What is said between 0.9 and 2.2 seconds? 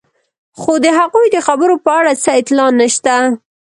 هغوی د خبرو په اړه